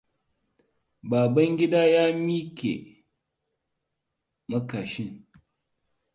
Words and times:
Babangida 1.09 1.81
ya 1.93 2.05
make 2.25 2.73
makashin. 4.49 5.11